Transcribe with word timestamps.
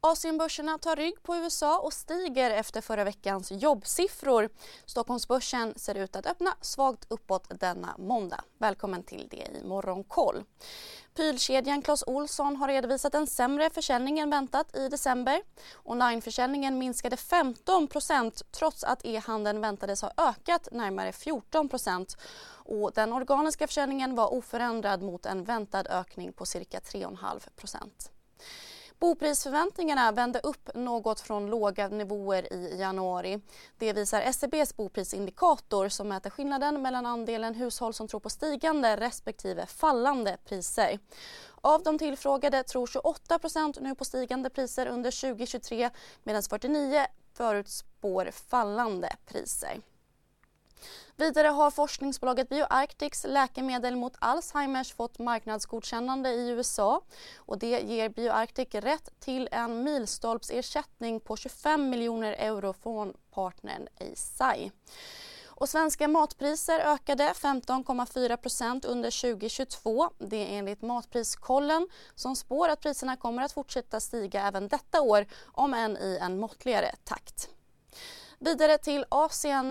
Asienbörserna 0.00 0.78
tar 0.78 0.96
rygg 0.96 1.22
på 1.22 1.36
USA 1.36 1.78
och 1.78 1.92
stiger 1.92 2.50
efter 2.50 2.80
förra 2.80 3.04
veckans 3.04 3.50
jobbsiffror. 3.52 4.48
Stockholmsbörsen 4.86 5.74
ser 5.76 5.94
ut 5.94 6.16
att 6.16 6.26
öppna 6.26 6.54
svagt 6.60 7.06
uppåt 7.08 7.60
denna 7.60 7.94
måndag. 7.98 8.44
Välkommen 8.58 9.02
till 9.02 9.28
det 9.30 9.58
i 9.60 9.64
Morgonkoll. 9.64 10.44
Pylkedjan 11.14 11.82
Clas 11.82 12.04
Olsson 12.06 12.56
har 12.56 12.68
redovisat 12.68 13.14
en 13.14 13.26
sämre 13.26 13.70
försäljning 13.70 14.18
än 14.18 14.30
väntat 14.30 14.76
i 14.76 14.88
december. 14.88 15.42
Onlineförsäljningen 15.84 16.78
minskade 16.78 17.16
15% 17.16 18.44
trots 18.50 18.84
att 18.84 19.04
e-handeln 19.04 19.60
väntades 19.60 20.02
ha 20.02 20.12
ökat 20.16 20.68
närmare 20.72 21.12
14 21.12 21.68
och 22.64 22.92
Den 22.94 23.12
organiska 23.12 23.66
försäljningen 23.66 24.14
var 24.14 24.32
oförändrad 24.34 25.02
mot 25.02 25.26
en 25.26 25.44
väntad 25.44 25.86
ökning 25.86 26.32
på 26.32 26.46
cirka 26.46 26.78
3,5 26.78 28.08
Boprisförväntningarna 29.00 30.12
vände 30.12 30.40
upp 30.40 30.70
något 30.74 31.20
från 31.20 31.46
låga 31.46 31.88
nivåer 31.88 32.52
i 32.52 32.76
januari. 32.80 33.40
Det 33.78 33.92
visar 33.92 34.20
SCBs 34.20 34.76
boprisindikator 34.76 35.88
som 35.88 36.08
mäter 36.08 36.30
skillnaden 36.30 36.82
mellan 36.82 37.06
andelen 37.06 37.54
hushåll 37.54 37.94
som 37.94 38.08
tror 38.08 38.20
på 38.20 38.30
stigande 38.30 38.96
respektive 38.96 39.66
fallande 39.66 40.36
priser. 40.44 40.98
Av 41.60 41.82
de 41.82 41.98
tillfrågade 41.98 42.62
tror 42.62 42.86
28% 42.86 43.78
nu 43.80 43.94
på 43.94 44.04
stigande 44.04 44.50
priser 44.50 44.86
under 44.86 45.34
2023 45.34 45.90
medan 46.22 46.42
49 46.42 47.06
förutspår 47.34 48.30
fallande 48.30 49.16
priser. 49.26 49.80
Vidare 51.16 51.48
har 51.48 51.70
forskningsbolaget 51.70 52.48
BioArctics 52.48 53.24
läkemedel 53.28 53.96
mot 53.96 54.16
Alzheimers 54.18 54.92
fått 54.92 55.18
marknadsgodkännande 55.18 56.30
i 56.30 56.48
USA 56.48 57.00
och 57.36 57.58
det 57.58 57.80
ger 57.80 58.08
BioArctic 58.08 58.68
rätt 58.72 59.20
till 59.20 59.48
en 59.52 59.84
milstolpsersättning 59.84 61.20
på 61.20 61.36
25 61.36 61.90
miljoner 61.90 62.32
euro 62.32 62.72
från 62.72 63.14
partnern 63.30 63.88
Eisai. 63.96 64.70
Och 65.46 65.68
svenska 65.68 66.08
matpriser 66.08 66.80
ökade 66.80 67.24
15,4% 67.24 68.86
under 68.86 69.20
2022. 69.34 70.10
Det 70.18 70.36
är 70.36 70.58
enligt 70.58 70.82
Matpriskollen 70.82 71.88
som 72.14 72.36
spår 72.36 72.68
att 72.68 72.80
priserna 72.80 73.16
kommer 73.16 73.42
att 73.42 73.52
fortsätta 73.52 74.00
stiga 74.00 74.46
även 74.46 74.68
detta 74.68 75.00
år 75.00 75.26
om 75.44 75.74
än 75.74 75.96
i 75.96 76.18
en 76.20 76.40
måttligare 76.40 76.94
takt. 77.04 77.48
Vidare 78.38 78.78
till 78.78 79.04
Asien. 79.08 79.70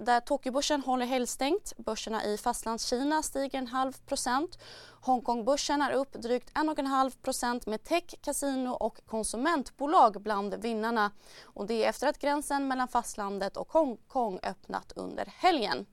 Där 0.00 0.20
Tokyobörsen 0.20 0.80
håller 0.80 1.06
helgstängt. 1.06 1.72
Börserna 1.76 2.24
i 2.24 2.38
Fastlandskina 2.38 3.22
stiger 3.22 3.58
en 3.58 3.66
halv 3.66 3.92
procent. 3.92 4.58
Hongkongbörsen 5.00 5.82
är 5.82 5.92
upp 5.92 6.12
drygt 6.12 6.52
1,5 6.52 7.22
procent 7.22 7.66
med 7.66 7.84
tech, 7.84 8.04
kasino 8.20 8.70
och 8.70 9.00
konsumentbolag 9.06 10.22
bland 10.22 10.54
vinnarna. 10.54 11.10
Och 11.44 11.66
det 11.66 11.84
är 11.84 11.88
efter 11.88 12.06
att 12.06 12.18
gränsen 12.18 12.68
mellan 12.68 12.88
fastlandet 12.88 13.56
och 13.56 13.72
Hongkong 13.72 14.38
öppnat 14.42 14.92
under 14.96 15.32
helgen. 15.36 15.86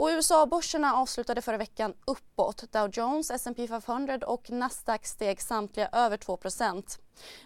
USA-börserna 0.00 0.94
avslutade 0.94 1.42
förra 1.42 1.56
veckan 1.56 1.94
uppåt. 2.06 2.72
Dow 2.72 2.90
Jones, 2.92 3.30
S&P 3.30 3.68
500 3.68 4.18
och 4.26 4.50
Nasdaq 4.50 5.06
steg 5.06 5.42
samtliga 5.42 5.88
över 5.92 6.16
2 6.16 6.38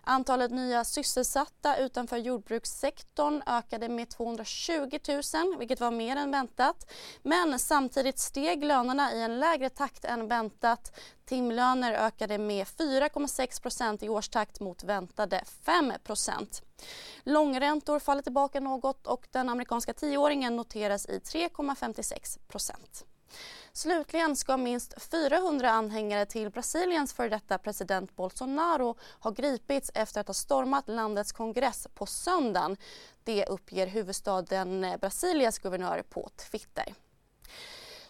Antalet 0.05 0.51
nya 0.51 0.85
sysselsatta 0.85 1.77
utanför 1.77 2.17
jordbrukssektorn 2.17 3.43
ökade 3.47 3.89
med 3.89 4.09
220 4.09 4.99
000 5.09 5.59
vilket 5.59 5.81
var 5.81 5.91
mer 5.91 6.17
än 6.17 6.31
väntat. 6.31 6.91
Men 7.23 7.59
samtidigt 7.59 8.19
steg 8.19 8.65
lönerna 8.65 9.13
i 9.13 9.23
en 9.23 9.41
lägre 9.41 9.71
takt 9.71 10.05
än 10.05 10.29
väntat. 10.29 10.99
Timlöner 11.25 11.93
ökade 11.93 12.39
med 12.39 12.67
4,6% 12.67 14.05
i 14.05 14.09
årstakt 14.09 14.61
mot 14.61 14.85
väntade 14.85 15.45
5% 15.65 16.63
Långräntor 17.25 17.99
faller 17.99 18.23
tillbaka 18.23 18.61
något 18.61 19.07
och 19.07 19.27
den 19.31 19.49
amerikanska 19.49 19.95
tioåringen 19.95 20.57
noteras 20.57 21.07
i 21.07 21.19
3,56 21.19 22.39
Slutligen 23.73 24.37
ska 24.37 24.57
minst 24.57 25.03
400 25.03 25.71
anhängare 25.71 26.27
till 26.27 26.51
Brasiliens 26.51 27.13
före 27.13 27.29
detta 27.29 27.59
president 27.59 28.17
Bolsonaro 28.17 28.97
ha 29.21 29.31
gripits 29.31 29.91
efter 29.95 30.21
att 30.21 30.27
ha 30.27 30.35
stormat 30.35 30.89
landets 30.89 31.33
kongress 31.33 31.87
på 31.95 32.07
söndagen. 32.07 32.77
Det 33.25 33.47
uppger 33.47 33.87
huvudstaden 33.87 34.97
Brasilias 35.01 35.59
guvernör 35.59 36.03
på 36.03 36.31
Twitter. 36.51 36.95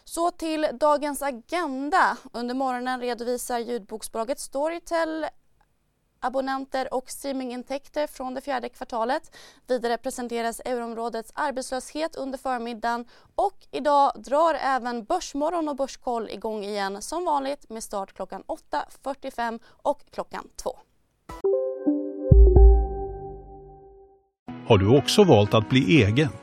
Så 0.03 0.31
till 0.31 0.67
dagens 0.73 1.21
agenda. 1.21 2.17
Under 2.33 2.55
morgonen 2.55 3.01
redovisar 3.01 3.59
ljudboksbolaget 3.59 4.39
Storytel 4.39 5.25
abonnenter 6.23 6.93
och 6.93 7.09
streamingintäkter 7.09 8.07
från 8.07 8.33
det 8.33 8.41
fjärde 8.41 8.69
kvartalet. 8.69 9.35
Vidare 9.67 9.97
presenteras 9.97 10.59
euroområdets 10.59 11.31
arbetslöshet 11.35 12.15
under 12.15 12.37
förmiddagen 12.37 13.05
och 13.35 13.57
idag 13.71 14.11
drar 14.15 14.53
även 14.53 15.03
Börsmorgon 15.03 15.69
och 15.69 15.75
Börskoll 15.75 16.29
igång 16.29 16.63
igen 16.63 17.01
som 17.01 17.25
vanligt 17.25 17.69
med 17.69 17.83
start 17.83 18.13
klockan 18.13 18.43
8.45 18.47 19.59
och 19.65 20.01
klockan 20.11 20.47
2. 20.55 20.77
Har 24.67 24.77
du 24.77 24.97
också 24.97 25.23
valt 25.23 25.53
att 25.53 25.69
bli 25.69 26.03
egen? 26.03 26.42